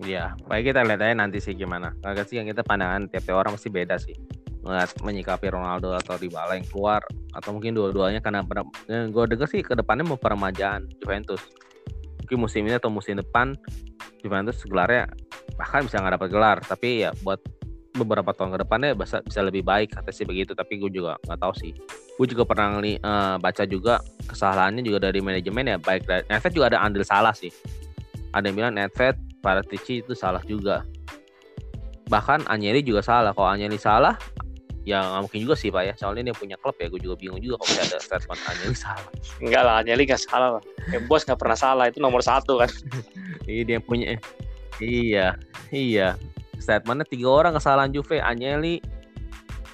[0.00, 1.92] Iya, baik kita lihat aja nanti sih gimana.
[2.00, 4.16] Agak sih yang kita pandangan tiap-tiap orang pasti beda sih.
[4.60, 7.00] Melihat menyikapi Ronaldo atau Dybala yang keluar
[7.32, 8.44] atau mungkin dua-duanya karena
[8.90, 11.40] eh, gue denger sih ke depannya mau peremajaan Juventus.
[12.24, 13.56] Mungkin musim ini atau musim depan
[14.20, 15.08] Juventus gelarnya
[15.56, 17.40] bahkan bisa nggak dapat gelar tapi ya buat
[17.90, 21.40] beberapa tahun ke depannya bisa bisa lebih baik kata sih begitu tapi gue juga nggak
[21.40, 21.72] tahu sih.
[22.20, 26.52] Gue juga pernah li, uh, baca juga kesalahannya juga dari manajemen ya baik dari Nedved
[26.52, 27.50] juga ada andil salah sih.
[28.30, 30.84] Ada yang bilang Nedved Paratici itu salah juga.
[32.12, 34.14] Bahkan Anyeli juga salah kalau Anyeli salah
[34.88, 35.94] ya nggak mungkin juga sih pak ya.
[35.96, 39.12] Soalnya dia punya klub ya gue juga bingung juga kalau ada statement Anyeli salah.
[39.40, 40.62] Enggak lah Anyeli nggak salah lah.
[40.92, 42.70] Eh, bos nggak pernah salah itu nomor satu kan.
[43.50, 44.14] Iya dia punya
[44.78, 45.34] iya
[45.74, 46.14] iya.
[46.60, 48.78] Statementnya tiga orang kesalahan Juve Anyeli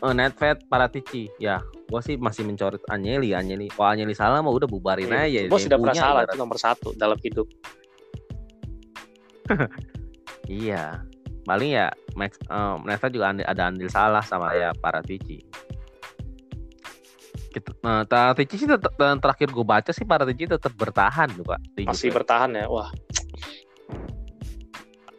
[0.01, 1.29] uh, Nedved Paratici.
[1.37, 5.53] Ya gue sih masih mencoret Anyeli Anyeli kalau Anyeli salah mau udah bubarin iya, aja
[5.53, 7.47] bos tidak pernah salah itu nomor satu dalam hidup.
[10.47, 11.03] Iya
[11.47, 15.41] paling ya Max um, Nesta juga andil, ada andil salah sama ya para Tici
[17.55, 21.61] kita nah, Tici sih tetap, terakhir gue baca sih para Tici tetap bertahan tuh pak
[21.87, 22.91] masih bertahan ya wah.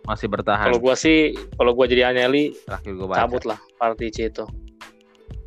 [0.08, 0.72] Masih bertahan.
[0.72, 3.20] Kalau gue sih kalau gue jadi Aneli terakhir gue baca.
[3.28, 4.48] cabut lah para Tici itu.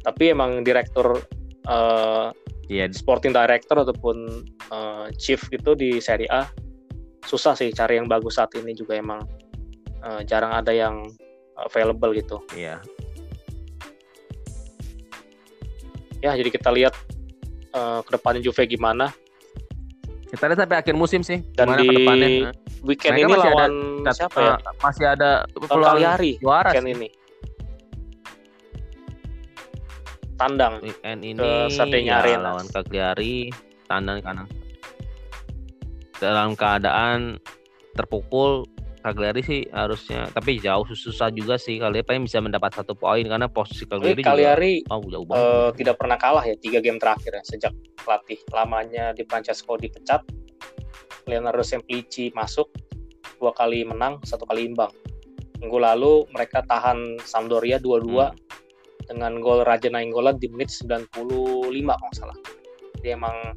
[0.04, 1.16] Tapi emang direktur
[1.64, 2.28] uh,
[2.68, 2.92] yeah.
[2.92, 6.44] sporting director ataupun uh, chief gitu di Serie A
[7.24, 9.24] susah sih cari yang bagus saat ini juga emang
[10.04, 11.08] uh, jarang ada yang
[11.56, 12.40] available gitu.
[12.56, 12.80] Iya.
[16.20, 16.92] Ya, jadi kita lihat
[17.72, 19.08] uh, ke depannya Juve gimana.
[20.30, 21.40] Kita lihat sampai akhir musim sih.
[21.56, 22.52] Dan di ke depannya.
[22.80, 24.54] weekend Mereka ini masih lawan ada, siapa ya?
[24.80, 26.00] Masih ada peluang
[26.40, 27.08] juara weekend ini.
[30.40, 30.80] Tandang.
[30.80, 31.52] Weekend ini ke
[32.00, 32.52] ya, Arena.
[32.52, 33.52] lawan Cagliari,
[33.84, 34.48] tandang kanan.
[36.16, 37.36] Dalam keadaan
[37.96, 38.64] terpukul
[39.00, 43.48] Cagliari sih harusnya tapi jauh susah juga sih kali paling bisa mendapat satu poin karena
[43.48, 45.40] posisi Cagliari, Cagliari juga, oh, jauh banget.
[45.40, 47.72] Uh, tidak pernah kalah ya tiga game terakhir ya sejak
[48.04, 50.20] pelatih lamanya di Francesco dipecat.
[51.24, 52.68] Leonardo Semplici masuk
[53.40, 54.92] dua kali menang satu kali imbang.
[55.64, 59.08] Minggu lalu mereka tahan Sampdoria dua-dua hmm.
[59.08, 61.12] dengan gol Raja Nainggolan di menit 95
[61.72, 62.38] kalau salah.
[63.00, 63.56] Dia emang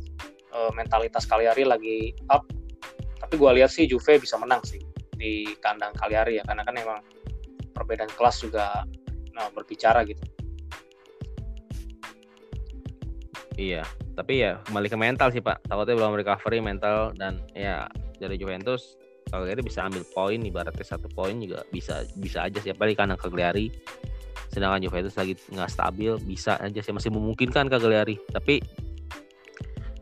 [0.52, 2.48] uh, mentalitas Cagliari lagi up.
[3.24, 7.00] Tapi gue lihat sih Juve bisa menang sih di kandang Cagliari ya karena kan emang
[7.74, 8.86] perbedaan kelas juga
[9.34, 10.22] nah, berbicara gitu.
[13.54, 13.86] Iya,
[14.18, 15.70] tapi ya kembali ke mental sih Pak.
[15.70, 17.86] Takutnya belum recovery mental dan ya
[18.18, 18.98] dari Juventus
[19.30, 23.70] Cagliari bisa ambil poin ibaratnya satu poin juga bisa bisa aja sih apalagi kandang Cagliari.
[24.54, 28.18] Sedangkan Juventus lagi nggak stabil bisa aja sih masih memungkinkan Cagliari.
[28.30, 28.62] Tapi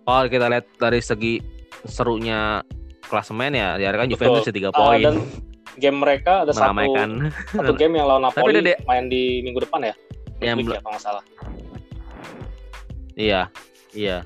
[0.04, 1.40] kalau kita lihat dari segi
[1.88, 2.60] serunya
[3.12, 5.04] klasemen ya diarahkan Juventus tiga ah, poin.
[5.04, 5.16] Uh, dan
[5.76, 6.88] game mereka ada satu
[7.52, 9.96] satu game yang lawan Napoli Tapi main di minggu depan ya.
[10.40, 11.24] Yang ya kalau nggak salah.
[13.20, 13.42] Iya,
[13.92, 14.24] iya.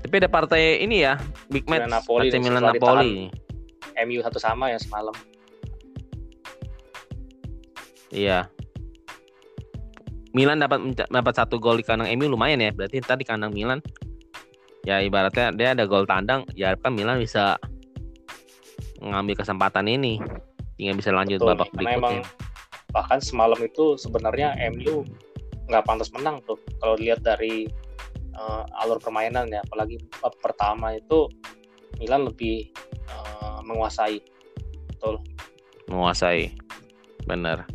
[0.00, 1.20] Tapi ada partai ini ya,
[1.52, 3.28] big match Napoli, AC Milan Napoli.
[4.00, 5.12] MU satu sama ya semalam.
[8.10, 8.48] Iya.
[10.32, 12.72] Milan dapat dapat satu gol di kandang MU lumayan ya.
[12.74, 13.78] Berarti tadi kandang Milan
[14.88, 17.60] ya ibaratnya dia ada gol tandang ya kan Milan bisa
[19.00, 20.20] ngambil kesempatan ini.
[20.76, 21.96] Hingga bisa lanjut Betul, babak berikutnya.
[22.00, 22.16] Emang,
[22.92, 25.04] bahkan semalam itu sebenarnya MU
[25.68, 27.68] nggak pantas menang tuh kalau dilihat dari
[28.36, 29.60] uh, alur permainan ya.
[29.68, 31.28] Apalagi bab pertama itu
[32.00, 32.72] Milan lebih
[33.12, 34.24] uh, menguasai.
[34.96, 35.20] Betul.
[35.88, 36.56] Menguasai.
[37.28, 37.68] Benar.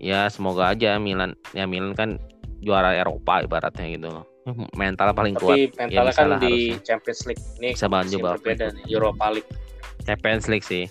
[0.00, 2.16] Ya semoga aja Milan ya Milan kan
[2.64, 4.24] juara Eropa ibaratnya gitu loh
[4.74, 5.56] mental paling Tapi kuat.
[5.56, 6.84] Tapi mentalnya ya, kan di harusnya.
[6.86, 9.50] Champions League ini bisa bantu berbeda nih Europa League.
[10.04, 10.84] Champions League sih.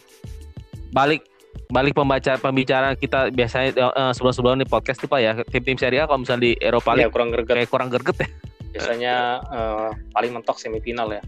[0.94, 1.26] Balik
[1.70, 6.10] balik pembaca pembicaraan kita biasanya uh, sebelum-sebelum nih podcast tuh Pak ya tim-tim Serie A
[6.10, 7.56] kalau misalnya di Eropa iya, League ya, kurang greget.
[7.58, 8.30] kayak kurang greget ya.
[8.70, 9.16] Biasanya
[9.50, 11.22] uh, paling mentok semifinal ya.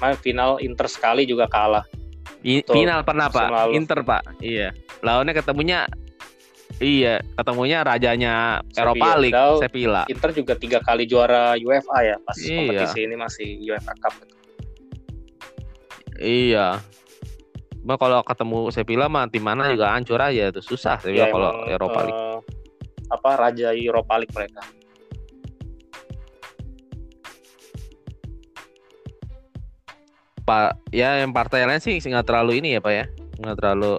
[0.00, 1.84] Main final Inter sekali juga kalah.
[2.44, 4.44] I, final pernah Pak, Inter Pak.
[4.44, 4.70] Iya.
[5.00, 5.88] Lawannya ketemunya
[6.76, 10.04] Iya, ketemunya rajanya Eropa League, Sevilla.
[10.12, 12.68] Inter juga tiga kali juara UEFA ya, pas iya.
[12.68, 14.14] kompetisi ini masih UEFA Cup.
[16.20, 16.84] Iya.
[17.80, 21.52] Cuma kalau ketemu Sevilla mah tim mana juga hancur aja tuh susah Sevilla ya, kalau
[21.64, 22.20] Eropa League.
[22.20, 22.38] Uh,
[23.08, 24.60] apa raja Eropa League mereka.
[30.46, 33.04] pak ya yang partai lain sih nggak terlalu ini ya pak ya
[33.42, 33.98] nggak terlalu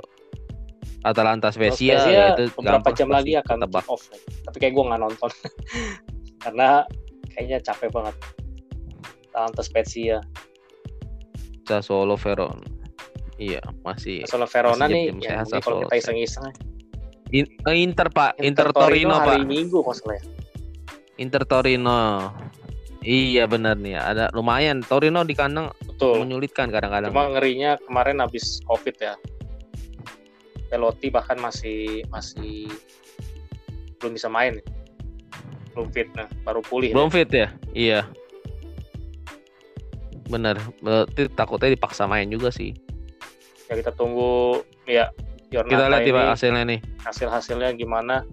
[1.08, 4.03] Atalanta Spezia, Spezia ya itu beberapa jam lagi akan kick off.
[4.12, 4.22] Nih.
[4.43, 5.32] tapi kayak gue nggak nonton.
[6.43, 6.68] Karena
[7.32, 8.16] kayaknya capek banget.
[9.32, 10.18] Atalanta Spezia.
[11.68, 12.64] Sassuolo Verona.
[13.38, 16.45] Iya masih Soalnya Verona masih nih ya sehat mungkin kalau kita iseng-iseng
[17.30, 18.39] In- eh, Inter pak.
[18.41, 20.24] Inter, Torino, pak hari Minggu kalau salah ya.
[21.20, 22.32] Inter Torino.
[23.03, 23.99] Iya benar nih.
[23.99, 24.80] Ada lumayan.
[24.82, 26.24] Torino di kandang betul.
[26.24, 27.12] menyulitkan kadang-kadang.
[27.12, 29.14] Cuma ngerinya kemarin habis covid ya
[30.68, 32.68] Pelotti bahkan masih masih
[33.99, 34.59] belum bisa main.
[35.74, 37.47] Belum fit nah baru pulih belum fit ya?
[37.72, 37.99] Iya.
[40.28, 40.59] Bener.
[40.84, 42.76] Berarti takutnya dipaksa main juga sih.
[43.68, 45.11] Ya kita tunggu ya
[45.47, 46.32] Jornata kita lihat ini.
[46.36, 46.80] hasilnya nih.
[46.99, 48.28] Hasil hasilnya gimana?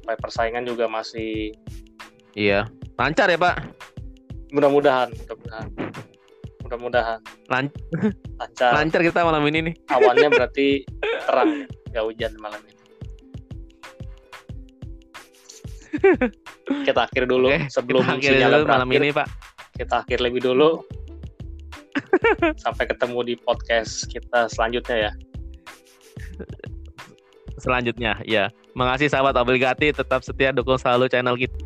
[0.00, 1.56] Supaya persaingan juga masih
[2.36, 2.68] iya.
[3.00, 3.56] Lancar ya pak?
[4.52, 5.68] Mudah-mudahan mudah-mudahan
[6.66, 7.22] mudah-mudahan.
[7.48, 7.72] Lan-
[8.36, 8.70] lancar.
[8.74, 9.74] Lancar kita malam ini nih.
[9.90, 11.64] Awannya berarti terang
[11.94, 12.74] ya hujan malam ini.
[16.84, 19.26] Kita akhir dulu Oke, sebelum kita sinyalnya dulu malam ini pak.
[19.78, 20.84] Kita akhir lebih dulu.
[22.62, 25.12] Sampai ketemu di podcast kita selanjutnya ya.
[27.56, 31.56] Selanjutnya ya makasih sahabat obligati tetap setia dukung selalu channel kita